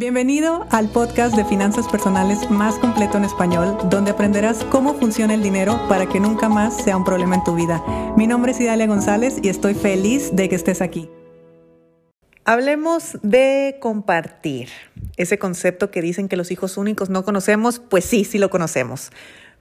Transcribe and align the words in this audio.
Bienvenido 0.00 0.66
al 0.70 0.88
podcast 0.88 1.36
de 1.36 1.44
finanzas 1.44 1.86
personales 1.86 2.50
más 2.50 2.78
completo 2.78 3.18
en 3.18 3.24
español, 3.24 3.76
donde 3.90 4.12
aprenderás 4.12 4.64
cómo 4.64 4.94
funciona 4.94 5.34
el 5.34 5.42
dinero 5.42 5.78
para 5.90 6.08
que 6.08 6.20
nunca 6.20 6.48
más 6.48 6.74
sea 6.74 6.96
un 6.96 7.04
problema 7.04 7.34
en 7.34 7.44
tu 7.44 7.54
vida. 7.54 7.84
Mi 8.16 8.26
nombre 8.26 8.52
es 8.52 8.60
Idalia 8.62 8.86
González 8.86 9.36
y 9.42 9.50
estoy 9.50 9.74
feliz 9.74 10.34
de 10.34 10.48
que 10.48 10.54
estés 10.54 10.80
aquí. 10.80 11.10
Hablemos 12.46 13.18
de 13.22 13.76
compartir. 13.78 14.70
Ese 15.18 15.38
concepto 15.38 15.90
que 15.90 16.00
dicen 16.00 16.28
que 16.28 16.38
los 16.38 16.50
hijos 16.50 16.78
únicos 16.78 17.10
no 17.10 17.22
conocemos, 17.22 17.78
pues 17.78 18.06
sí, 18.06 18.24
sí 18.24 18.38
lo 18.38 18.48
conocemos. 18.48 19.10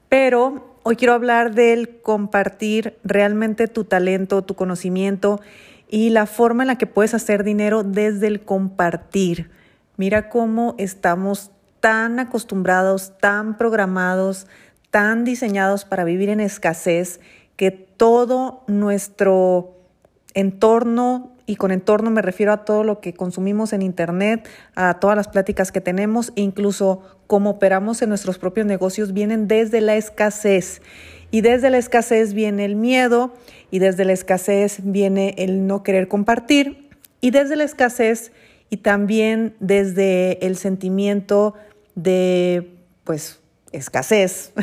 Pero 0.07 0.73
hoy 0.83 0.95
quiero 0.95 1.15
hablar 1.15 1.53
del 1.53 1.99
compartir 1.99 2.97
realmente 3.03 3.67
tu 3.67 3.83
talento, 3.83 4.41
tu 4.45 4.55
conocimiento 4.55 5.41
y 5.89 6.11
la 6.11 6.25
forma 6.27 6.63
en 6.63 6.67
la 6.67 6.77
que 6.77 6.87
puedes 6.87 7.13
hacer 7.13 7.43
dinero 7.43 7.83
desde 7.83 8.27
el 8.27 8.39
compartir 8.39 9.58
Mira 9.99 10.29
cómo 10.29 10.75
estamos 10.77 11.51
tan 11.81 12.19
acostumbrados, 12.19 13.17
tan 13.19 13.57
programados, 13.57 14.47
tan 14.91 15.25
diseñados 15.25 15.83
para 15.83 16.05
vivir 16.05 16.29
en 16.29 16.39
escasez, 16.39 17.19
que 17.57 17.71
todo 17.71 18.63
nuestro 18.67 19.75
entorno, 20.33 21.35
y 21.45 21.57
con 21.57 21.73
entorno 21.73 22.11
me 22.11 22.21
refiero 22.21 22.53
a 22.53 22.63
todo 22.63 22.85
lo 22.85 23.01
que 23.01 23.13
consumimos 23.13 23.73
en 23.73 23.81
Internet, 23.81 24.47
a 24.73 25.01
todas 25.01 25.17
las 25.17 25.27
pláticas 25.27 25.73
que 25.73 25.81
tenemos, 25.81 26.31
incluso 26.35 27.01
cómo 27.27 27.49
operamos 27.49 28.01
en 28.01 28.07
nuestros 28.07 28.37
propios 28.37 28.67
negocios, 28.67 29.11
vienen 29.11 29.49
desde 29.49 29.81
la 29.81 29.97
escasez. 29.97 30.81
Y 31.29 31.41
desde 31.41 31.69
la 31.69 31.77
escasez 31.77 32.33
viene 32.33 32.63
el 32.63 32.77
miedo, 32.77 33.33
y 33.69 33.79
desde 33.79 34.05
la 34.05 34.13
escasez 34.13 34.79
viene 34.81 35.35
el 35.37 35.67
no 35.67 35.83
querer 35.83 36.07
compartir, 36.07 36.87
y 37.19 37.31
desde 37.31 37.57
la 37.57 37.65
escasez 37.65 38.31
y 38.69 38.77
también 38.77 39.55
desde 39.59 40.45
el 40.45 40.55
sentimiento 40.55 41.55
de, 41.95 42.75
pues, 43.03 43.39
escasez. 43.71 44.53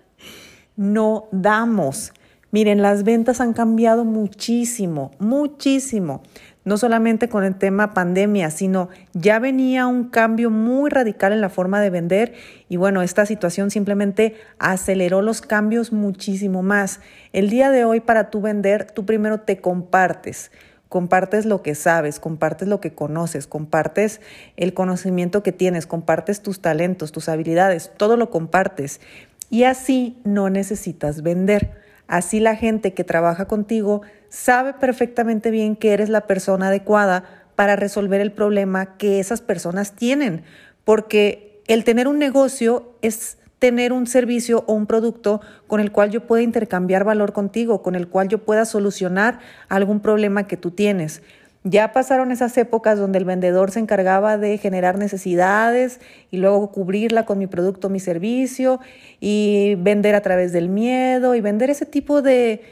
no 0.76 1.28
damos. 1.32 2.12
Miren, 2.50 2.82
las 2.82 3.02
ventas 3.02 3.40
han 3.40 3.54
cambiado 3.54 4.04
muchísimo, 4.04 5.12
muchísimo. 5.18 6.22
No 6.64 6.78
solamente 6.78 7.28
con 7.28 7.42
el 7.42 7.56
tema 7.56 7.92
pandemia, 7.92 8.50
sino 8.50 8.88
ya 9.14 9.40
venía 9.40 9.88
un 9.88 10.10
cambio 10.10 10.48
muy 10.48 10.90
radical 10.90 11.32
en 11.32 11.40
la 11.40 11.48
forma 11.48 11.80
de 11.80 11.90
vender 11.90 12.34
y 12.68 12.76
bueno, 12.76 13.02
esta 13.02 13.26
situación 13.26 13.72
simplemente 13.72 14.36
aceleró 14.60 15.22
los 15.22 15.40
cambios 15.40 15.92
muchísimo 15.92 16.62
más. 16.62 17.00
El 17.32 17.50
día 17.50 17.72
de 17.72 17.84
hoy 17.84 17.98
para 17.98 18.30
tú 18.30 18.40
vender, 18.42 18.88
tú 18.92 19.04
primero 19.04 19.40
te 19.40 19.60
compartes 19.60 20.52
compartes 20.92 21.46
lo 21.46 21.62
que 21.62 21.74
sabes, 21.74 22.20
compartes 22.20 22.68
lo 22.68 22.82
que 22.82 22.92
conoces, 22.92 23.46
compartes 23.46 24.20
el 24.58 24.74
conocimiento 24.74 25.42
que 25.42 25.50
tienes, 25.50 25.86
compartes 25.86 26.42
tus 26.42 26.60
talentos, 26.60 27.12
tus 27.12 27.30
habilidades, 27.30 27.90
todo 27.96 28.18
lo 28.18 28.28
compartes. 28.28 29.00
Y 29.48 29.64
así 29.64 30.18
no 30.24 30.50
necesitas 30.50 31.22
vender. 31.22 31.70
Así 32.08 32.40
la 32.40 32.56
gente 32.56 32.92
que 32.92 33.04
trabaja 33.04 33.46
contigo 33.46 34.02
sabe 34.28 34.74
perfectamente 34.74 35.50
bien 35.50 35.76
que 35.76 35.94
eres 35.94 36.10
la 36.10 36.26
persona 36.26 36.68
adecuada 36.68 37.24
para 37.56 37.74
resolver 37.74 38.20
el 38.20 38.32
problema 38.32 38.98
que 38.98 39.18
esas 39.18 39.40
personas 39.40 39.92
tienen, 39.92 40.44
porque 40.84 41.62
el 41.68 41.84
tener 41.84 42.06
un 42.06 42.18
negocio 42.18 42.92
es 43.00 43.38
tener 43.62 43.92
un 43.92 44.08
servicio 44.08 44.64
o 44.66 44.72
un 44.72 44.88
producto 44.88 45.40
con 45.68 45.78
el 45.78 45.92
cual 45.92 46.10
yo 46.10 46.26
pueda 46.26 46.42
intercambiar 46.42 47.04
valor 47.04 47.32
contigo, 47.32 47.80
con 47.80 47.94
el 47.94 48.08
cual 48.08 48.26
yo 48.26 48.38
pueda 48.38 48.64
solucionar 48.64 49.38
algún 49.68 50.00
problema 50.00 50.48
que 50.48 50.56
tú 50.56 50.72
tienes. 50.72 51.22
Ya 51.62 51.92
pasaron 51.92 52.32
esas 52.32 52.58
épocas 52.58 52.98
donde 52.98 53.18
el 53.18 53.24
vendedor 53.24 53.70
se 53.70 53.78
encargaba 53.78 54.36
de 54.36 54.58
generar 54.58 54.98
necesidades 54.98 56.00
y 56.32 56.38
luego 56.38 56.72
cubrirla 56.72 57.24
con 57.24 57.38
mi 57.38 57.46
producto, 57.46 57.88
mi 57.88 58.00
servicio 58.00 58.80
y 59.20 59.76
vender 59.78 60.16
a 60.16 60.22
través 60.22 60.50
del 60.50 60.68
miedo 60.68 61.36
y 61.36 61.40
vender 61.40 61.70
ese 61.70 61.86
tipo 61.86 62.20
de 62.20 62.62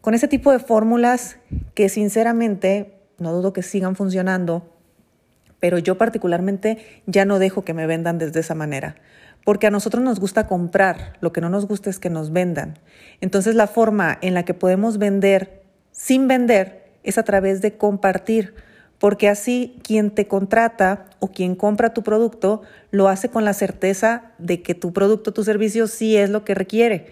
con 0.00 0.14
ese 0.14 0.28
tipo 0.28 0.50
de 0.50 0.60
fórmulas 0.60 1.36
que 1.74 1.90
sinceramente 1.90 2.94
no 3.18 3.34
dudo 3.34 3.52
que 3.52 3.62
sigan 3.62 3.96
funcionando, 3.96 4.66
pero 5.60 5.76
yo 5.76 5.98
particularmente 5.98 6.78
ya 7.04 7.26
no 7.26 7.38
dejo 7.38 7.66
que 7.66 7.74
me 7.74 7.86
vendan 7.86 8.16
desde 8.16 8.40
esa 8.40 8.54
manera 8.54 8.96
porque 9.44 9.66
a 9.66 9.70
nosotros 9.70 10.02
nos 10.02 10.20
gusta 10.20 10.46
comprar, 10.46 11.14
lo 11.20 11.32
que 11.32 11.40
no 11.40 11.48
nos 11.48 11.66
gusta 11.66 11.90
es 11.90 11.98
que 11.98 12.10
nos 12.10 12.32
vendan. 12.32 12.78
Entonces 13.20 13.54
la 13.54 13.66
forma 13.66 14.18
en 14.20 14.34
la 14.34 14.44
que 14.44 14.54
podemos 14.54 14.98
vender 14.98 15.62
sin 15.90 16.28
vender 16.28 16.82
es 17.02 17.18
a 17.18 17.24
través 17.24 17.60
de 17.60 17.76
compartir, 17.76 18.54
porque 18.98 19.28
así 19.28 19.76
quien 19.82 20.10
te 20.10 20.28
contrata 20.28 21.06
o 21.18 21.28
quien 21.28 21.56
compra 21.56 21.92
tu 21.92 22.02
producto 22.02 22.62
lo 22.90 23.08
hace 23.08 23.28
con 23.28 23.44
la 23.44 23.52
certeza 23.52 24.32
de 24.38 24.62
que 24.62 24.74
tu 24.74 24.92
producto, 24.92 25.32
tu 25.32 25.42
servicio 25.42 25.88
sí 25.88 26.16
es 26.16 26.30
lo 26.30 26.44
que 26.44 26.54
requiere. 26.54 27.06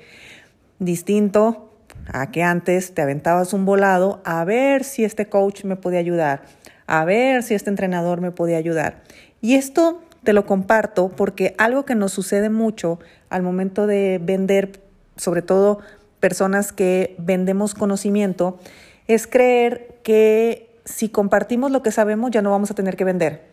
Distinto 0.78 1.72
a 2.06 2.30
que 2.30 2.42
antes 2.42 2.94
te 2.94 3.02
aventabas 3.02 3.52
un 3.52 3.64
volado 3.64 4.22
a 4.24 4.44
ver 4.44 4.84
si 4.84 5.04
este 5.04 5.26
coach 5.26 5.64
me 5.64 5.76
podía 5.76 5.98
ayudar, 5.98 6.42
a 6.86 7.04
ver 7.04 7.42
si 7.42 7.54
este 7.54 7.70
entrenador 7.70 8.20
me 8.20 8.30
podía 8.30 8.56
ayudar. 8.56 9.02
Y 9.41 9.54
esto 9.54 10.02
te 10.22 10.32
lo 10.32 10.47
comparto 10.47 11.08
porque 11.08 11.54
algo 11.58 11.84
que 11.84 11.94
nos 11.94 12.12
sucede 12.12 12.50
mucho 12.50 12.98
al 13.28 13.42
momento 13.42 13.86
de 13.86 14.20
vender, 14.22 14.81
sobre 15.16 15.42
todo 15.42 15.81
personas 16.20 16.72
que 16.72 17.14
vendemos 17.19 17.75
conocimiento, 17.75 18.59
es 19.06 19.26
creer 19.26 19.98
que 20.03 20.70
si 20.84 21.09
compartimos 21.09 21.70
lo 21.70 21.82
que 21.82 21.91
sabemos 21.91 22.30
ya 22.30 22.42
no 22.42 22.50
vamos 22.50 22.70
a 22.70 22.75
tener 22.75 22.97
que 22.97 23.04
vender. 23.04 23.48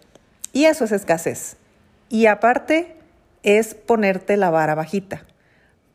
Y 0.53 0.66
eso 0.66 0.85
es 0.85 0.91
escasez. 0.91 1.57
Y 2.09 2.25
aparte 2.25 2.95
es 3.44 3.75
ponerte 3.75 4.38
la 4.38 4.50
vara 4.50 4.75
bajita, 4.75 5.25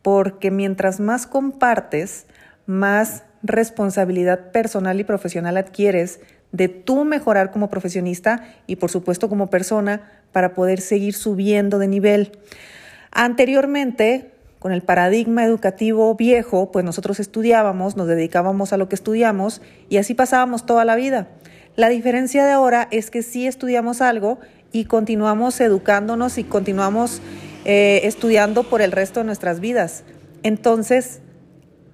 porque 0.02 0.50
mientras 0.50 1.00
más 1.00 1.26
compartes, 1.26 2.26
más 2.66 3.24
responsabilidad 3.42 4.52
personal 4.52 5.00
y 5.00 5.04
profesional 5.04 5.56
adquieres 5.56 6.20
de 6.52 6.68
tú 6.68 7.04
mejorar 7.04 7.50
como 7.50 7.70
profesionista 7.70 8.44
y 8.66 8.76
por 8.76 8.90
supuesto 8.90 9.28
como 9.28 9.48
persona 9.48 10.02
para 10.32 10.54
poder 10.54 10.80
seguir 10.80 11.14
subiendo 11.14 11.78
de 11.78 11.88
nivel. 11.88 12.32
Anteriormente, 13.10 14.30
con 14.58 14.72
el 14.72 14.82
paradigma 14.82 15.44
educativo 15.44 16.14
viejo, 16.14 16.70
pues 16.70 16.84
nosotros 16.84 17.18
estudiábamos, 17.18 17.96
nos 17.96 18.06
dedicábamos 18.06 18.72
a 18.72 18.76
lo 18.76 18.88
que 18.88 18.94
estudiamos 18.94 19.60
y 19.88 19.96
así 19.96 20.14
pasábamos 20.14 20.66
toda 20.66 20.84
la 20.84 20.94
vida. 20.94 21.26
La 21.74 21.88
diferencia 21.88 22.44
de 22.44 22.52
ahora 22.52 22.86
es 22.90 23.10
que 23.10 23.22
sí 23.22 23.46
estudiamos 23.46 24.00
algo 24.00 24.38
y 24.72 24.84
continuamos 24.84 25.60
educándonos 25.60 26.38
y 26.38 26.44
continuamos 26.44 27.20
eh, 27.64 28.02
estudiando 28.04 28.62
por 28.64 28.82
el 28.82 28.92
resto 28.92 29.20
de 29.20 29.26
nuestras 29.26 29.60
vidas. 29.60 30.04
Entonces, 30.42 31.20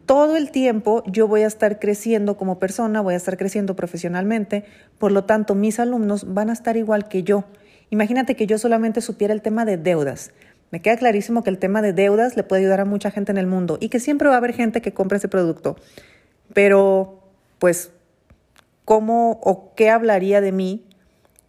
todo 0.08 0.38
el 0.38 0.50
tiempo 0.50 1.02
yo 1.06 1.28
voy 1.28 1.42
a 1.42 1.46
estar 1.46 1.78
creciendo 1.78 2.38
como 2.38 2.58
persona, 2.58 3.02
voy 3.02 3.12
a 3.12 3.18
estar 3.18 3.36
creciendo 3.36 3.76
profesionalmente, 3.76 4.64
por 4.96 5.12
lo 5.12 5.24
tanto 5.24 5.54
mis 5.54 5.78
alumnos 5.78 6.32
van 6.32 6.48
a 6.48 6.54
estar 6.54 6.78
igual 6.78 7.08
que 7.08 7.24
yo. 7.24 7.44
Imagínate 7.90 8.34
que 8.34 8.46
yo 8.46 8.56
solamente 8.56 9.02
supiera 9.02 9.34
el 9.34 9.42
tema 9.42 9.66
de 9.66 9.76
deudas. 9.76 10.30
Me 10.70 10.80
queda 10.80 10.96
clarísimo 10.96 11.44
que 11.44 11.50
el 11.50 11.58
tema 11.58 11.82
de 11.82 11.92
deudas 11.92 12.36
le 12.36 12.42
puede 12.42 12.62
ayudar 12.62 12.80
a 12.80 12.86
mucha 12.86 13.10
gente 13.10 13.32
en 13.32 13.36
el 13.36 13.46
mundo 13.46 13.76
y 13.82 13.90
que 13.90 14.00
siempre 14.00 14.28
va 14.28 14.36
a 14.36 14.38
haber 14.38 14.54
gente 14.54 14.80
que 14.80 14.94
compre 14.94 15.18
ese 15.18 15.28
producto. 15.28 15.76
Pero, 16.54 17.22
pues, 17.58 17.90
¿cómo 18.86 19.38
o 19.42 19.74
qué 19.74 19.90
hablaría 19.90 20.40
de 20.40 20.52
mí 20.52 20.86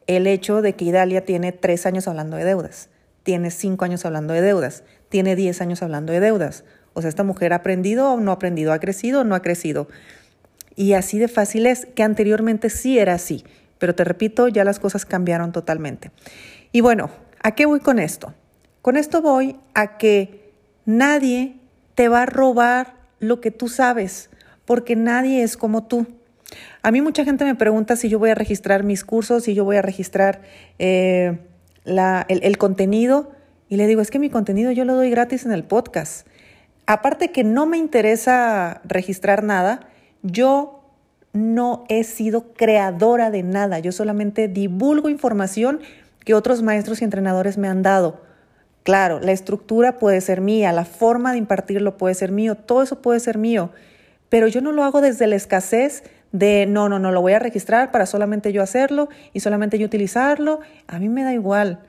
el 0.06 0.28
hecho 0.28 0.62
de 0.62 0.74
que 0.74 0.84
Idalia 0.84 1.24
tiene 1.24 1.54
tres 1.54 1.86
años 1.86 2.10
hablando 2.10 2.36
de 2.36 2.44
deudas? 2.44 2.90
Tiene 3.24 3.52
cinco 3.52 3.86
años 3.86 4.04
hablando 4.04 4.34
de 4.34 4.42
deudas, 4.42 4.84
tiene 5.08 5.38
diez 5.38 5.62
años 5.62 5.82
hablando 5.82 6.12
de 6.12 6.20
deudas. 6.20 6.66
O 6.94 7.02
sea, 7.02 7.10
esta 7.10 7.24
mujer 7.24 7.54
ha 7.54 7.58
aprendido 7.58 8.14
o 8.14 8.20
no 8.20 8.32
ha 8.32 8.36
aprendido, 8.36 8.74
ha 8.74 8.80
crecido 8.80 9.22
o 9.22 9.24
no 9.24 9.36
ha 9.36 9.42
crecido. 9.42 9.88
Y 10.76 10.94
así 10.94 11.20
de 11.20 11.28
fácil 11.28 11.66
es 11.66 11.86
que 11.88 12.04
anteriormente 12.04 12.70
sí 12.70 13.00
era 13.00 13.14
así, 13.14 13.44
pero 13.80 13.96
te 13.96 14.04
repito, 14.04 14.48
ya 14.48 14.64
las 14.64 14.80
cosas 14.80 15.06
cambiaron 15.06 15.52
totalmente. 15.52 16.12
Y 16.72 16.82
bueno, 16.82 17.10
¿a 17.44 17.56
qué 17.56 17.66
voy 17.66 17.80
con 17.80 18.00
esto? 18.00 18.34
Con 18.82 18.96
esto 18.96 19.22
voy 19.22 19.58
a 19.74 19.98
que 19.98 20.54
nadie 20.86 21.58
te 21.96 22.08
va 22.08 22.24
a 22.24 22.26
robar 22.26 22.96
lo 23.20 23.42
que 23.42 23.52
tú 23.52 23.68
sabes, 23.68 24.30
porque 24.66 24.96
nadie 24.96 25.44
es 25.44 25.58
como 25.58 25.86
tú. 25.86 26.08
A 26.82 26.92
mí 26.92 27.02
mucha 27.02 27.26
gente 27.26 27.44
me 27.44 27.56
pregunta 27.56 27.96
si 27.96 28.08
yo 28.08 28.20
voy 28.20 28.30
a 28.30 28.36
registrar 28.36 28.84
mis 28.84 29.04
cursos, 29.04 29.44
si 29.44 29.54
yo 29.54 29.66
voy 29.66 29.78
a 29.78 29.82
registrar 29.82 30.42
eh, 30.80 31.40
el, 31.86 32.44
el 32.44 32.58
contenido, 32.58 33.32
y 33.68 33.76
le 33.76 33.86
digo, 33.86 34.02
es 34.02 34.10
que 34.12 34.20
mi 34.20 34.30
contenido 34.30 34.72
yo 34.72 34.86
lo 34.86 34.96
doy 34.96 35.10
gratis 35.10 35.46
en 35.46 35.52
el 35.52 35.64
podcast. 35.64 36.26
Aparte 36.90 37.30
que 37.30 37.44
no 37.44 37.68
me 37.68 37.78
interesa 37.78 38.82
registrar 38.84 39.44
nada, 39.44 39.82
yo 40.24 40.82
no 41.34 41.86
he 41.88 42.04
sido 42.04 42.52
creadora 42.54 43.30
de 43.30 43.44
nada, 43.44 43.78
yo 43.78 43.92
solamente 43.92 44.48
divulgo 44.48 45.08
información 45.08 45.82
que 46.26 46.34
otros 46.34 46.64
maestros 46.64 47.00
y 47.00 47.04
entrenadores 47.04 47.60
me 47.60 47.68
han 47.68 47.84
dado. 47.84 48.24
Claro, 48.82 49.20
la 49.20 49.34
estructura 49.34 50.00
puede 50.00 50.20
ser 50.20 50.42
mía, 50.42 50.74
la 50.74 50.84
forma 50.84 51.32
de 51.32 51.38
impartirlo 51.38 51.96
puede 51.96 52.16
ser 52.16 52.32
mío, 52.32 52.56
todo 52.56 52.82
eso 52.82 53.04
puede 53.04 53.20
ser 53.20 53.38
mío, 53.38 53.70
pero 54.30 54.48
yo 54.48 54.60
no 54.60 54.72
lo 54.72 54.84
hago 54.84 55.00
desde 55.00 55.28
la 55.28 55.36
escasez 55.36 56.02
de 56.32 56.66
no, 56.66 56.90
no, 56.90 56.98
no, 56.98 57.12
lo 57.12 57.22
voy 57.22 57.34
a 57.34 57.40
registrar 57.40 57.92
para 57.92 58.08
solamente 58.08 58.52
yo 58.52 58.64
hacerlo 58.64 59.10
y 59.32 59.42
solamente 59.42 59.78
yo 59.78 59.86
utilizarlo. 59.86 60.62
A 60.88 60.98
mí 60.98 61.08
me 61.08 61.24
da 61.24 61.34
igual. 61.34 61.82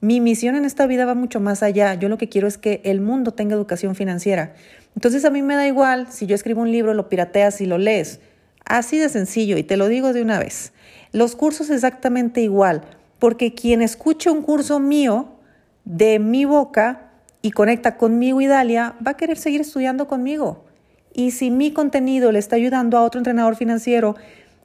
Mi 0.00 0.20
misión 0.20 0.56
en 0.56 0.64
esta 0.64 0.86
vida 0.86 1.04
va 1.04 1.14
mucho 1.14 1.40
más 1.40 1.62
allá. 1.62 1.94
Yo 1.94 2.08
lo 2.08 2.16
que 2.16 2.28
quiero 2.28 2.48
es 2.48 2.56
que 2.56 2.80
el 2.84 3.02
mundo 3.02 3.32
tenga 3.32 3.54
educación 3.54 3.94
financiera. 3.94 4.54
Entonces 4.94 5.24
a 5.24 5.30
mí 5.30 5.42
me 5.42 5.54
da 5.54 5.66
igual 5.66 6.06
si 6.10 6.26
yo 6.26 6.34
escribo 6.34 6.62
un 6.62 6.72
libro, 6.72 6.94
lo 6.94 7.08
pirateas 7.08 7.60
y 7.60 7.66
lo 7.66 7.76
lees. 7.76 8.20
Así 8.64 8.98
de 8.98 9.08
sencillo, 9.08 9.58
y 9.58 9.62
te 9.62 9.76
lo 9.76 9.88
digo 9.88 10.12
de 10.12 10.22
una 10.22 10.38
vez. 10.38 10.72
Los 11.12 11.36
cursos 11.36 11.70
exactamente 11.70 12.40
igual, 12.40 12.82
porque 13.18 13.54
quien 13.54 13.82
escuche 13.82 14.30
un 14.30 14.42
curso 14.42 14.80
mío 14.80 15.32
de 15.84 16.18
mi 16.18 16.44
boca 16.44 17.10
y 17.42 17.50
conecta 17.50 17.96
conmigo 17.96 18.40
y 18.40 18.46
Dalia, 18.46 18.94
va 19.06 19.12
a 19.12 19.16
querer 19.16 19.36
seguir 19.36 19.60
estudiando 19.60 20.06
conmigo. 20.06 20.64
Y 21.12 21.32
si 21.32 21.50
mi 21.50 21.72
contenido 21.72 22.32
le 22.32 22.38
está 22.38 22.56
ayudando 22.56 22.96
a 22.96 23.02
otro 23.02 23.18
entrenador 23.18 23.56
financiero, 23.56 24.16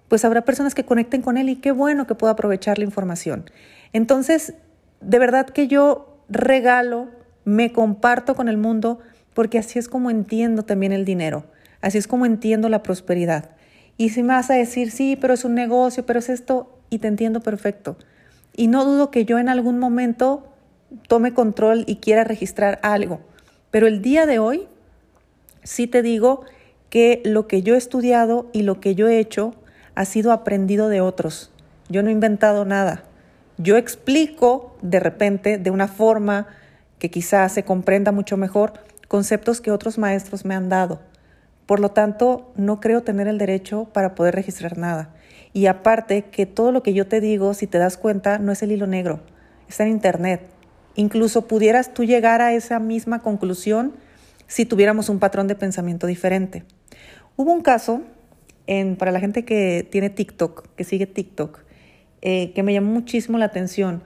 pues 0.07 0.23
habrá 0.23 0.45
personas 0.45 0.75
que 0.75 0.85
conecten 0.85 1.21
con 1.21 1.37
él 1.37 1.49
y 1.49 1.55
qué 1.55 1.71
bueno 1.71 2.05
que 2.05 2.15
pueda 2.15 2.33
aprovechar 2.33 2.77
la 2.77 2.85
información. 2.85 3.49
Entonces, 3.91 4.53
de 5.01 5.19
verdad 5.19 5.47
que 5.47 5.67
yo 5.67 6.17
regalo, 6.29 7.09
me 7.43 7.71
comparto 7.71 8.35
con 8.35 8.49
el 8.49 8.57
mundo, 8.57 8.99
porque 9.33 9.59
así 9.59 9.79
es 9.79 9.87
como 9.87 10.09
entiendo 10.09 10.63
también 10.63 10.91
el 10.91 11.05
dinero, 11.05 11.45
así 11.81 11.97
es 11.97 12.07
como 12.07 12.25
entiendo 12.25 12.69
la 12.69 12.83
prosperidad. 12.83 13.51
Y 13.97 14.09
si 14.09 14.23
me 14.23 14.33
vas 14.33 14.49
a 14.49 14.55
decir, 14.55 14.91
sí, 14.91 15.17
pero 15.19 15.33
es 15.33 15.45
un 15.45 15.55
negocio, 15.55 16.05
pero 16.05 16.19
es 16.19 16.29
esto, 16.29 16.79
y 16.89 16.99
te 16.99 17.07
entiendo 17.07 17.41
perfecto. 17.41 17.97
Y 18.55 18.67
no 18.67 18.85
dudo 18.85 19.11
que 19.11 19.25
yo 19.25 19.39
en 19.39 19.49
algún 19.49 19.79
momento 19.79 20.51
tome 21.07 21.33
control 21.33 21.83
y 21.87 21.97
quiera 21.97 22.23
registrar 22.23 22.79
algo. 22.83 23.19
Pero 23.71 23.87
el 23.87 24.01
día 24.01 24.25
de 24.25 24.39
hoy 24.39 24.67
sí 25.63 25.87
te 25.87 26.01
digo 26.01 26.43
que 26.89 27.21
lo 27.25 27.47
que 27.47 27.61
yo 27.61 27.75
he 27.75 27.77
estudiado 27.77 28.49
y 28.53 28.61
lo 28.63 28.79
que 28.79 28.95
yo 28.95 29.07
he 29.07 29.19
hecho 29.19 29.53
ha 29.95 30.05
sido 30.05 30.31
aprendido 30.31 30.87
de 30.87 31.01
otros. 31.01 31.51
Yo 31.89 32.03
no 32.03 32.09
he 32.09 32.13
inventado 32.13 32.65
nada. 32.65 33.03
Yo 33.57 33.77
explico 33.77 34.75
de 34.81 34.99
repente, 34.99 35.57
de 35.57 35.71
una 35.71 35.87
forma 35.87 36.47
que 36.99 37.09
quizás 37.09 37.53
se 37.53 37.63
comprenda 37.63 38.11
mucho 38.11 38.35
mejor, 38.35 38.73
conceptos 39.07 39.61
que 39.61 39.71
otros 39.71 39.97
maestros 39.97 40.43
me 40.43 40.55
han 40.55 40.67
dado. 40.67 41.01
Por 41.65 41.79
lo 41.79 41.91
tanto, 41.91 42.51
no 42.55 42.79
creo 42.79 43.03
tener 43.03 43.27
el 43.27 43.37
derecho 43.37 43.85
para 43.85 44.13
poder 44.13 44.35
registrar 44.35 44.77
nada. 44.77 45.15
Y 45.53 45.67
aparte 45.67 46.23
que 46.23 46.45
todo 46.45 46.71
lo 46.71 46.83
que 46.83 46.93
yo 46.93 47.07
te 47.07 47.21
digo, 47.21 47.53
si 47.53 47.65
te 47.65 47.77
das 47.77 47.97
cuenta, 47.97 48.39
no 48.39 48.51
es 48.51 48.61
el 48.61 48.73
hilo 48.73 48.87
negro, 48.87 49.21
está 49.69 49.83
en 49.83 49.91
Internet. 49.91 50.41
Incluso 50.95 51.47
pudieras 51.47 51.93
tú 51.93 52.03
llegar 52.03 52.41
a 52.41 52.53
esa 52.53 52.79
misma 52.79 53.21
conclusión 53.21 53.93
si 54.47 54.65
tuviéramos 54.65 55.09
un 55.09 55.19
patrón 55.19 55.47
de 55.47 55.55
pensamiento 55.55 56.07
diferente. 56.07 56.65
Hubo 57.35 57.51
un 57.51 57.61
caso 57.61 58.01
en, 58.67 58.95
para 58.95 59.11
la 59.11 59.19
gente 59.19 59.45
que 59.45 59.87
tiene 59.89 60.09
TikTok, 60.09 60.67
que 60.75 60.83
sigue 60.83 61.07
TikTok, 61.07 61.64
eh, 62.27 62.53
que 62.53 62.63
me 62.63 62.73
llamó 62.73 62.91
muchísimo 62.91 63.37
la 63.37 63.45
atención 63.45 64.01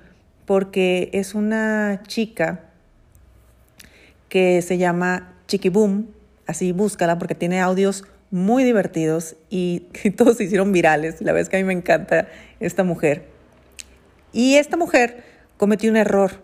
porque 0.46 1.10
es 1.14 1.36
una 1.36 2.02
chica 2.06 2.66
que 4.28 4.62
se 4.62 4.78
llama 4.78 5.38
Chiqui 5.48 5.70
Boom, 5.70 6.10
así 6.46 6.74
búscala 6.74 7.18
porque 7.18 7.34
tiene 7.34 7.62
audios 7.62 8.04
muy 8.30 8.66
divertidos 8.66 9.38
y, 9.50 9.84
y 10.04 10.12
todos 10.12 10.36
se 10.36 10.44
hicieron 10.44 10.74
virales. 10.74 11.22
La 11.22 11.32
verdad 11.32 11.44
es 11.44 11.50
que 11.50 11.56
a 11.56 11.60
mí 11.62 11.64
me 11.64 11.72
encanta 11.72 12.28
esta 12.60 12.84
mujer. 12.84 13.24
Y 14.34 14.56
esta 14.56 14.76
mujer 14.76 15.24
cometió 15.56 15.90
un 15.90 15.96
error 15.96 16.44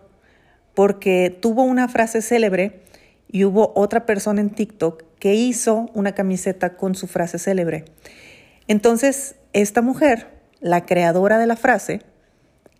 porque 0.75 1.38
tuvo 1.42 1.63
una 1.63 1.89
frase 1.89 2.22
célebre 2.22 2.83
y 3.30 3.44
hubo 3.44 3.74
otra 3.75 4.06
persona 4.06 4.39
en 4.39 4.50
TikTok 4.50 5.04
que 5.19 5.36
hizo 5.36 5.89
una 5.94 6.16
camiseta 6.16 6.77
con 6.77 6.95
su 6.95 7.07
frase 7.07 7.38
célebre. 7.38 7.83
Entonces, 8.69 9.36
esta 9.51 9.81
mujer, 9.81 10.34
la 10.61 10.85
creadora 10.85 11.37
de 11.37 11.47
la 11.47 11.55
frase, 11.55 12.01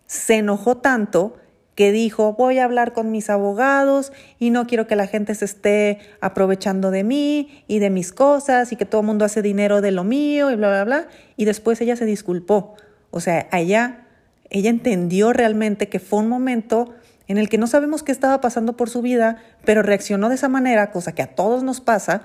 se 0.06 0.36
enojó 0.36 0.76
tanto 0.78 1.36
que 1.76 1.92
dijo, 1.92 2.32
voy 2.32 2.58
a 2.58 2.64
hablar 2.64 2.94
con 2.94 3.10
mis 3.10 3.28
abogados 3.28 4.10
y 4.38 4.48
no 4.50 4.66
quiero 4.66 4.86
que 4.86 4.96
la 4.96 5.06
gente 5.06 5.34
se 5.34 5.44
esté 5.44 5.98
aprovechando 6.22 6.90
de 6.90 7.04
mí 7.04 7.64
y 7.68 7.80
de 7.80 7.90
mis 7.90 8.12
cosas 8.12 8.72
y 8.72 8.76
que 8.76 8.86
todo 8.86 9.02
el 9.02 9.06
mundo 9.06 9.26
hace 9.26 9.42
dinero 9.42 9.82
de 9.82 9.90
lo 9.90 10.02
mío 10.02 10.50
y 10.50 10.56
bla, 10.56 10.68
bla, 10.68 10.84
bla. 10.84 11.08
Y 11.36 11.44
después 11.44 11.80
ella 11.82 11.94
se 11.94 12.06
disculpó. 12.06 12.76
O 13.10 13.20
sea, 13.20 13.46
ella, 13.52 14.06
ella 14.48 14.70
entendió 14.70 15.34
realmente 15.34 15.90
que 15.90 16.00
fue 16.00 16.20
un 16.20 16.28
momento 16.28 16.94
en 17.28 17.36
el 17.36 17.50
que 17.50 17.58
no 17.58 17.66
sabemos 17.66 18.02
qué 18.02 18.12
estaba 18.12 18.40
pasando 18.40 18.76
por 18.76 18.88
su 18.88 19.02
vida, 19.02 19.42
pero 19.66 19.82
reaccionó 19.82 20.30
de 20.30 20.36
esa 20.36 20.48
manera, 20.48 20.90
cosa 20.92 21.14
que 21.14 21.22
a 21.22 21.34
todos 21.34 21.62
nos 21.62 21.82
pasa, 21.82 22.22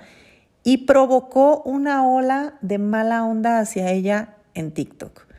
y 0.64 0.86
provocó 0.86 1.62
una 1.66 2.08
ola 2.08 2.54
de 2.62 2.78
mala 2.78 3.26
onda 3.26 3.60
hacia 3.60 3.92
ella 3.92 4.36
en 4.54 4.72
TikTok. 4.72 5.31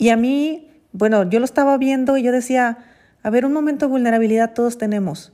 Y 0.00 0.08
a 0.08 0.16
mí, 0.16 0.66
bueno, 0.92 1.28
yo 1.28 1.40
lo 1.40 1.44
estaba 1.44 1.76
viendo 1.76 2.16
y 2.16 2.22
yo 2.22 2.32
decía, 2.32 2.78
a 3.22 3.28
ver, 3.28 3.44
un 3.44 3.52
momento 3.52 3.84
de 3.84 3.90
vulnerabilidad 3.90 4.54
todos 4.54 4.78
tenemos 4.78 5.30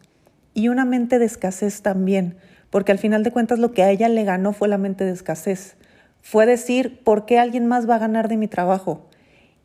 y 0.55 0.67
una 0.67 0.85
mente 0.85 1.21
de 1.21 1.25
escasez 1.25 1.83
también, 1.83 2.37
porque 2.71 2.91
al 2.91 2.99
final 2.99 3.23
de 3.23 3.31
cuentas 3.31 3.61
lo 3.61 3.71
que 3.71 3.85
a 3.85 3.93
ella 3.93 4.09
le 4.09 4.25
ganó 4.25 4.53
fue 4.53 4.67
la 4.67 4.77
mente 4.77 5.05
de 5.05 5.13
escasez. 5.13 5.77
Fue 6.21 6.47
decir, 6.47 6.99
¿por 7.05 7.27
qué 7.27 7.39
alguien 7.39 7.69
más 7.69 7.89
va 7.89 7.95
a 7.95 8.01
ganar 8.01 8.27
de 8.27 8.39
mi 8.39 8.49
trabajo? 8.49 9.07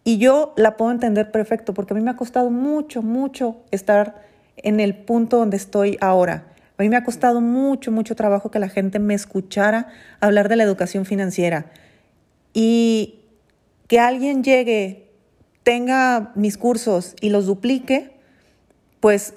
Y 0.03 0.19
yo 0.19 0.53
la 0.55 0.77
puedo 0.77 0.91
entender 0.91 1.31
perfecto 1.31 1.73
porque 1.73 1.95
a 1.95 1.97
mí 1.97 2.03
me 2.03 2.11
ha 2.11 2.15
costado 2.15 2.51
mucho, 2.51 3.01
mucho 3.01 3.57
estar 3.71 4.21
en 4.55 4.79
el 4.79 4.93
punto 4.93 5.37
donde 5.37 5.57
estoy 5.57 5.97
ahora. 5.99 6.45
A 6.77 6.83
mí 6.83 6.89
me 6.89 6.95
ha 6.97 7.03
costado 7.03 7.41
mucho, 7.41 7.91
mucho 7.91 8.15
trabajo 8.15 8.51
que 8.51 8.59
la 8.59 8.69
gente 8.69 8.99
me 8.99 9.15
escuchara 9.15 9.87
hablar 10.19 10.47
de 10.47 10.57
la 10.57 10.63
educación 10.63 11.05
financiera. 11.05 11.71
Y 12.53 13.20
que 13.91 13.99
alguien 13.99 14.41
llegue, 14.41 15.09
tenga 15.63 16.31
mis 16.35 16.57
cursos 16.57 17.13
y 17.19 17.29
los 17.29 17.45
duplique, 17.45 18.11
pues 19.01 19.33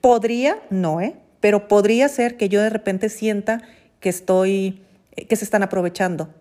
podría, 0.00 0.60
no, 0.70 1.00
¿eh? 1.00 1.16
Pero 1.40 1.66
podría 1.66 2.08
ser 2.08 2.36
que 2.36 2.48
yo 2.48 2.62
de 2.62 2.70
repente 2.70 3.08
sienta 3.08 3.60
que 3.98 4.08
estoy, 4.08 4.84
que 5.28 5.34
se 5.34 5.44
están 5.44 5.64
aprovechando. 5.64 6.32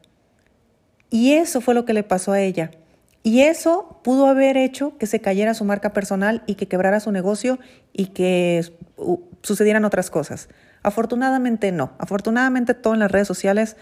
Y 1.10 1.34
eso 1.34 1.60
fue 1.60 1.74
lo 1.74 1.84
que 1.84 1.94
le 1.94 2.04
pasó 2.04 2.32
a 2.32 2.42
ella. 2.42 2.70
Y 3.24 3.42
eso 3.42 4.02
pudo 4.04 4.28
haber 4.28 4.56
hecho 4.56 4.96
que 5.00 5.08
se 5.08 5.20
cayera 5.20 5.56
su 5.56 5.66
marca 5.66 5.94
personal 5.94 6.44
y 6.46 6.54
que 6.54 6.68
quebrara 6.68 7.00
su 7.00 7.12
negocio 7.12 7.58
y 7.92 8.10
que 8.10 8.72
sucedieran 9.42 9.84
otras 9.84 10.12
cosas. 10.12 10.48
Afortunadamente 10.84 11.72
no. 11.72 11.94
Afortunadamente 11.98 12.76
todo 12.76 12.94
en 12.94 13.00
las 13.00 13.12
redes 13.12 13.28
sociales 13.28 13.78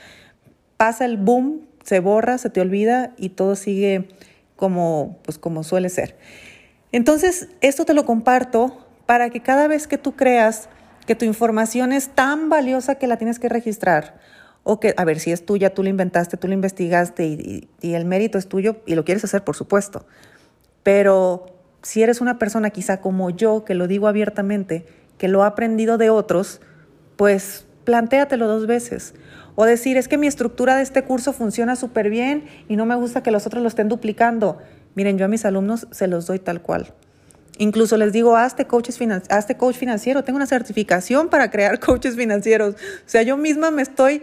pasa 0.78 1.04
el 1.04 1.18
boom, 1.18 1.68
se 1.86 2.00
borra, 2.00 2.38
se 2.38 2.50
te 2.50 2.62
olvida 2.62 3.14
y 3.16 3.30
todo 3.30 3.56
sigue 3.56 4.10
como, 4.56 5.20
pues, 5.24 5.38
como 5.38 5.64
suele 5.64 5.90
ser. 5.90 6.18
Entonces, 6.92 7.48
esto 7.62 7.86
te 7.86 7.94
lo 7.94 8.06
comparto 8.06 8.86
para 9.06 9.30
que 9.30 9.42
cada 9.42 9.68
vez 9.68 9.88
que 9.88 9.98
tú 9.98 10.16
creas 10.16 10.68
que 11.06 11.16
tu 11.16 11.26
información 11.26 11.94
es 11.94 12.10
tan 12.10 12.50
valiosa 12.50 12.96
que 12.96 13.06
la 13.06 13.18
tienes 13.18 13.38
que 13.38 13.50
registrar 13.50 14.20
o 14.64 14.80
que, 14.80 14.96
a 14.98 15.06
ver, 15.06 15.20
si 15.20 15.32
es 15.32 15.46
tuya, 15.46 15.76
tú 15.76 15.84
la 15.84 15.90
inventaste, 15.90 16.38
tú 16.38 16.48
la 16.48 16.56
investigaste 16.56 17.26
y, 17.26 17.70
el 17.82 18.06
mérito 18.06 18.40
es 18.40 18.48
tuyo 18.48 18.78
y 18.88 18.96
lo 18.96 19.06
quieres 19.06 19.24
hacer, 19.24 19.44
por 19.44 19.56
supuesto. 19.56 20.08
Pero 20.82 21.46
si 21.84 22.02
eres 22.02 22.20
una 22.20 22.40
persona 22.40 22.72
quizá 22.72 23.00
como 23.00 23.30
yo, 23.30 23.64
que 23.64 23.76
lo 23.76 23.88
digo 23.88 24.08
abiertamente, 24.08 24.88
que 25.20 25.28
lo 25.28 25.44
ha 25.44 25.48
aprendido 25.48 26.00
de 26.00 26.10
otros, 26.10 26.62
pues 27.16 27.68
plantéatelo 27.84 28.48
dos 28.48 28.66
veces. 28.66 29.14
O 29.56 29.66
decir, 29.66 29.98
es 29.98 30.08
que 30.08 30.18
mi 30.18 30.28
estructura 30.28 30.76
de 30.76 30.84
este 30.84 31.04
curso 31.04 31.34
funciona 31.34 31.76
súper 31.76 32.10
bien 32.10 32.46
y 32.68 32.76
no 32.76 32.86
me 32.86 32.96
gusta 32.96 33.24
que 33.24 33.32
los 33.32 33.48
otros 33.48 33.62
lo 33.62 33.70
estén 33.70 33.88
duplicando. 33.88 34.58
Miren, 34.96 35.18
yo 35.18 35.26
a 35.26 35.28
mis 35.28 35.46
alumnos 35.46 35.88
se 35.92 36.08
los 36.08 36.28
doy 36.28 36.40
tal 36.40 36.62
cual. 36.62 36.94
Incluso 37.58 37.96
les 37.98 38.12
digo, 38.12 38.36
hazte, 38.36 38.68
coaches 38.68 39.00
hazte 39.30 39.56
coach 39.56 39.78
financiero. 39.78 40.24
Tengo 40.24 40.38
una 40.38 40.46
certificación 40.46 41.30
para 41.30 41.50
crear 41.52 41.80
coaches 41.82 42.16
financieros. 42.16 42.76
O 42.76 43.08
sea, 43.10 43.22
yo 43.22 43.38
misma 43.38 43.72
me 43.72 43.82
estoy 43.82 44.22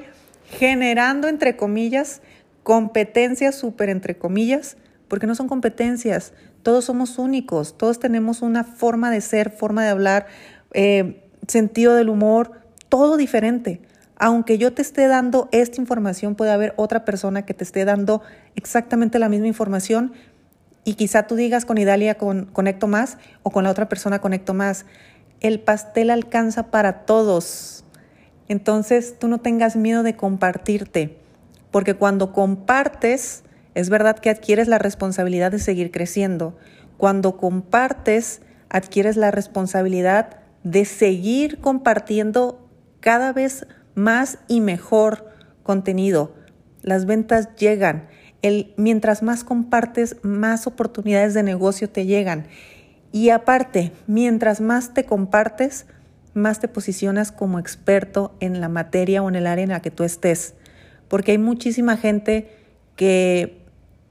generando, 0.58 1.28
entre 1.28 1.56
comillas, 1.56 2.20
competencias, 2.62 3.54
súper 3.54 3.88
entre 3.88 4.16
comillas, 4.18 4.76
porque 5.08 5.26
no 5.26 5.34
son 5.34 5.48
competencias, 5.48 6.32
todos 6.62 6.84
somos 6.84 7.18
únicos, 7.18 7.76
todos 7.76 7.98
tenemos 7.98 8.40
una 8.40 8.64
forma 8.64 9.10
de 9.10 9.20
ser, 9.20 9.50
forma 9.50 9.82
de 9.84 9.90
hablar, 9.90 10.26
eh, 10.72 11.22
sentido 11.48 11.94
del 11.94 12.08
humor, 12.08 12.52
todo 12.88 13.16
diferente. 13.16 13.80
Aunque 14.24 14.56
yo 14.56 14.72
te 14.72 14.82
esté 14.82 15.08
dando 15.08 15.48
esta 15.50 15.80
información, 15.80 16.36
puede 16.36 16.52
haber 16.52 16.74
otra 16.76 17.04
persona 17.04 17.44
que 17.44 17.54
te 17.54 17.64
esté 17.64 17.84
dando 17.84 18.22
exactamente 18.54 19.18
la 19.18 19.28
misma 19.28 19.48
información 19.48 20.12
y 20.84 20.94
quizá 20.94 21.26
tú 21.26 21.34
digas 21.34 21.64
con 21.64 21.76
Idalia 21.76 22.14
con, 22.14 22.44
conecto 22.44 22.86
más 22.86 23.18
o 23.42 23.50
con 23.50 23.64
la 23.64 23.70
otra 23.72 23.88
persona 23.88 24.20
conecto 24.20 24.54
más. 24.54 24.86
El 25.40 25.58
pastel 25.58 26.08
alcanza 26.08 26.70
para 26.70 27.04
todos. 27.04 27.84
Entonces 28.46 29.18
tú 29.18 29.26
no 29.26 29.38
tengas 29.38 29.74
miedo 29.74 30.04
de 30.04 30.14
compartirte, 30.14 31.18
porque 31.72 31.94
cuando 31.94 32.32
compartes, 32.32 33.42
es 33.74 33.90
verdad 33.90 34.20
que 34.20 34.30
adquieres 34.30 34.68
la 34.68 34.78
responsabilidad 34.78 35.50
de 35.50 35.58
seguir 35.58 35.90
creciendo. 35.90 36.56
Cuando 36.96 37.38
compartes, 37.38 38.40
adquieres 38.68 39.16
la 39.16 39.32
responsabilidad 39.32 40.36
de 40.62 40.84
seguir 40.84 41.58
compartiendo 41.58 42.68
cada 43.00 43.32
vez 43.32 43.66
más 43.94 44.38
y 44.48 44.60
mejor 44.60 45.28
contenido. 45.62 46.34
Las 46.82 47.06
ventas 47.06 47.54
llegan. 47.56 48.08
el 48.42 48.74
mientras 48.76 49.22
más 49.22 49.44
compartes, 49.44 50.16
más 50.22 50.66
oportunidades 50.66 51.32
de 51.34 51.42
negocio 51.42 51.88
te 51.88 52.06
llegan. 52.06 52.46
Y 53.12 53.30
aparte, 53.30 53.92
mientras 54.06 54.60
más 54.60 54.94
te 54.94 55.04
compartes, 55.04 55.86
más 56.34 56.60
te 56.60 56.68
posicionas 56.68 57.30
como 57.30 57.58
experto 57.58 58.34
en 58.40 58.60
la 58.60 58.68
materia 58.68 59.22
o 59.22 59.28
en 59.28 59.36
el 59.36 59.46
área 59.46 59.62
en 59.62 59.70
la 59.70 59.80
que 59.80 59.90
tú 59.90 60.02
estés. 60.02 60.54
Porque 61.08 61.32
hay 61.32 61.38
muchísima 61.38 61.96
gente 61.96 62.50
que 62.96 63.62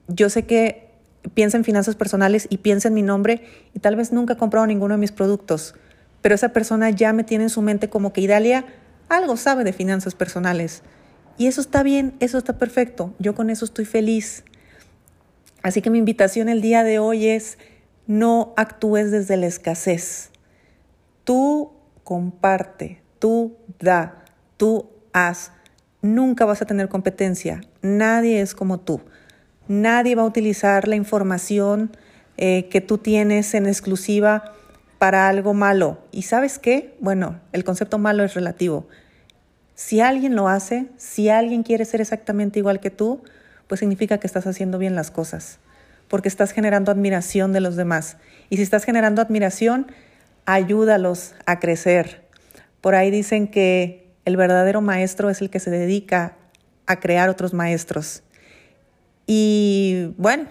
yo 0.07 0.29
sé 0.29 0.45
que 0.45 0.91
piensa 1.33 1.57
en 1.57 1.63
finanzas 1.63 1.95
personales 1.95 2.47
y 2.49 2.57
piensa 2.57 2.87
en 2.87 2.93
mi 2.93 3.01
nombre 3.01 3.43
y 3.73 3.79
tal 3.79 3.95
vez 3.95 4.11
nunca 4.11 4.33
ha 4.33 4.37
comprado 4.37 4.65
ninguno 4.67 4.95
de 4.95 4.99
mis 4.99 5.11
productos, 5.11 5.75
pero 6.21 6.35
esa 6.35 6.49
persona 6.49 6.89
ya 6.89 7.13
me 7.13 7.23
tiene 7.23 7.45
en 7.45 7.49
su 7.49 7.61
mente 7.61 7.89
como 7.89 8.13
que 8.13 8.21
Idalia 8.21 8.65
algo 9.11 9.37
sabe 9.37 9.63
de 9.63 9.73
finanzas 9.73 10.15
personales. 10.15 10.83
Y 11.37 11.47
eso 11.47 11.61
está 11.61 11.83
bien, 11.83 12.13
eso 12.19 12.37
está 12.37 12.57
perfecto. 12.57 13.13
Yo 13.19 13.35
con 13.35 13.49
eso 13.49 13.65
estoy 13.65 13.85
feliz. 13.85 14.43
Así 15.61 15.81
que 15.81 15.89
mi 15.89 15.97
invitación 15.97 16.49
el 16.49 16.61
día 16.61 16.83
de 16.83 16.99
hoy 16.99 17.27
es 17.27 17.57
no 18.07 18.53
actúes 18.57 19.11
desde 19.11 19.37
la 19.37 19.47
escasez. 19.47 20.31
Tú 21.23 21.71
comparte, 22.03 23.01
tú 23.19 23.57
da, 23.79 24.23
tú 24.57 24.89
haz. 25.13 25.51
Nunca 26.01 26.45
vas 26.45 26.61
a 26.61 26.65
tener 26.65 26.89
competencia. 26.89 27.61
Nadie 27.81 28.41
es 28.41 28.55
como 28.55 28.79
tú. 28.79 29.01
Nadie 29.67 30.15
va 30.15 30.23
a 30.23 30.25
utilizar 30.25 30.87
la 30.87 30.95
información 30.95 31.95
eh, 32.37 32.67
que 32.69 32.81
tú 32.81 32.97
tienes 32.97 33.53
en 33.53 33.67
exclusiva 33.67 34.55
para 35.01 35.27
algo 35.27 35.55
malo. 35.55 35.97
¿Y 36.11 36.21
sabes 36.21 36.59
qué? 36.59 36.95
Bueno, 36.99 37.39
el 37.53 37.63
concepto 37.63 37.97
malo 37.97 38.23
es 38.23 38.35
relativo. 38.35 38.87
Si 39.73 39.99
alguien 39.99 40.35
lo 40.35 40.47
hace, 40.47 40.89
si 40.97 41.27
alguien 41.29 41.63
quiere 41.63 41.85
ser 41.85 42.01
exactamente 42.01 42.59
igual 42.59 42.79
que 42.79 42.91
tú, 42.91 43.23
pues 43.65 43.79
significa 43.79 44.19
que 44.19 44.27
estás 44.27 44.45
haciendo 44.45 44.77
bien 44.77 44.93
las 44.93 45.09
cosas, 45.09 45.57
porque 46.07 46.27
estás 46.27 46.51
generando 46.51 46.91
admiración 46.91 47.51
de 47.51 47.61
los 47.61 47.77
demás. 47.77 48.17
Y 48.51 48.57
si 48.57 48.61
estás 48.61 48.83
generando 48.83 49.23
admiración, 49.23 49.87
ayúdalos 50.45 51.33
a 51.47 51.57
crecer. 51.57 52.27
Por 52.79 52.93
ahí 52.93 53.09
dicen 53.09 53.47
que 53.47 54.07
el 54.25 54.37
verdadero 54.37 54.81
maestro 54.81 55.31
es 55.31 55.41
el 55.41 55.49
que 55.49 55.59
se 55.59 55.71
dedica 55.71 56.37
a 56.85 56.99
crear 56.99 57.27
otros 57.27 57.55
maestros. 57.55 58.21
Y 59.25 60.13
bueno, 60.17 60.45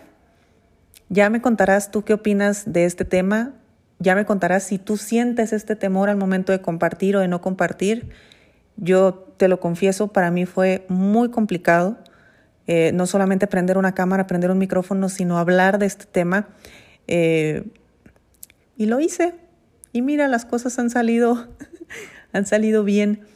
ya 1.08 1.30
me 1.30 1.40
contarás 1.40 1.92
tú 1.92 2.02
qué 2.02 2.14
opinas 2.14 2.64
de 2.72 2.84
este 2.84 3.04
tema, 3.04 3.54
ya 4.00 4.14
me 4.14 4.24
contarás 4.24 4.64
si 4.64 4.78
tú 4.78 4.96
sientes 4.96 5.52
este 5.52 5.76
temor 5.76 6.08
al 6.08 6.16
momento 6.16 6.52
de 6.52 6.60
compartir 6.60 7.16
o 7.16 7.20
de 7.20 7.28
no 7.28 7.40
compartir. 7.42 8.08
Yo 8.76 9.14
te 9.36 9.46
lo 9.46 9.60
confieso, 9.60 10.08
para 10.08 10.30
mí 10.30 10.46
fue 10.46 10.86
muy 10.88 11.30
complicado, 11.30 11.98
eh, 12.66 12.92
no 12.94 13.06
solamente 13.06 13.46
prender 13.46 13.76
una 13.76 13.92
cámara, 13.92 14.26
prender 14.26 14.50
un 14.50 14.58
micrófono, 14.58 15.10
sino 15.10 15.38
hablar 15.38 15.78
de 15.78 15.86
este 15.86 16.06
tema. 16.06 16.48
Eh, 17.08 17.64
y 18.76 18.86
lo 18.86 19.00
hice. 19.00 19.34
Y 19.92 20.00
mira, 20.00 20.28
las 20.28 20.46
cosas 20.46 20.78
han 20.78 20.88
salido, 20.88 21.48
han 22.32 22.46
salido 22.46 22.84
bien. 22.84 23.26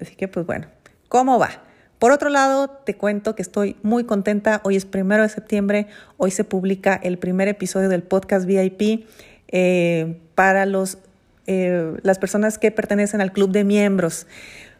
Así 0.00 0.14
que 0.16 0.28
pues 0.28 0.46
bueno, 0.46 0.66
¿cómo 1.08 1.38
va? 1.38 1.50
Por 1.98 2.12
otro 2.12 2.30
lado, 2.30 2.68
te 2.68 2.94
cuento 2.94 3.34
que 3.34 3.42
estoy 3.42 3.76
muy 3.82 4.04
contenta. 4.04 4.62
Hoy 4.64 4.76
es 4.76 4.86
primero 4.86 5.22
de 5.22 5.28
septiembre. 5.28 5.88
Hoy 6.16 6.30
se 6.30 6.44
publica 6.44 6.94
el 6.94 7.18
primer 7.18 7.48
episodio 7.48 7.90
del 7.90 8.02
podcast 8.02 8.46
VIP 8.46 9.06
eh, 9.48 10.18
para 10.34 10.66
los, 10.66 10.98
eh, 11.46 11.94
las 12.02 12.18
personas 12.18 12.58
que 12.58 12.70
pertenecen 12.70 13.20
al 13.20 13.32
club 13.32 13.50
de 13.50 13.64
miembros. 13.64 14.26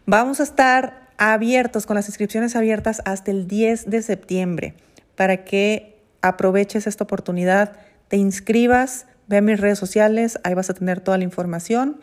Vamos 0.06 0.40
a 0.40 0.42
estar 0.42 1.08
abiertos, 1.18 1.87
con 1.87 1.96
las 1.96 2.08
inscripciones 2.08 2.56
abiertas 2.56 3.02
hasta 3.04 3.30
el 3.30 3.46
10 3.46 3.90
de 3.90 4.02
septiembre, 4.02 4.75
para 5.14 5.44
que 5.44 5.96
aproveches 6.20 6.87
esta 6.87 7.04
oportunidad, 7.04 7.73
te 8.08 8.16
inscribas, 8.16 9.06
ve 9.26 9.38
a 9.38 9.40
mis 9.40 9.61
redes 9.61 9.78
sociales, 9.78 10.38
ahí 10.44 10.54
vas 10.54 10.70
a 10.70 10.75
tener 10.75 11.00
toda 11.00 11.18
la 11.18 11.25
información. 11.25 12.00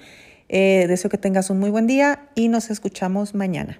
Eh, 0.49 0.85
deseo 0.87 1.09
que 1.09 1.17
tengas 1.17 1.49
un 1.49 1.59
muy 1.59 1.69
buen 1.69 1.87
día 1.87 2.27
y 2.35 2.47
nos 2.47 2.69
escuchamos 2.69 3.33
mañana. 3.33 3.79